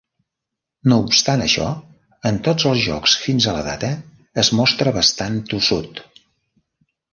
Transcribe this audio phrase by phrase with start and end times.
[0.93, 1.67] No obstant això,
[2.31, 3.93] en tots els jocs fins a la data,
[4.45, 6.05] es mostra bastant tossut.